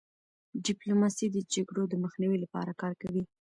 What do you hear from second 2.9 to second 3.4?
کوي.